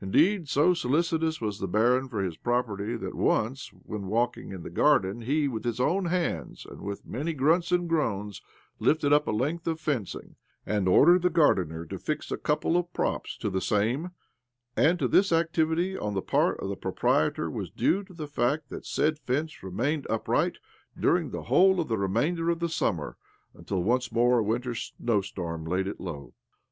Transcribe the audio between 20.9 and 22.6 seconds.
during the whole of the remainder of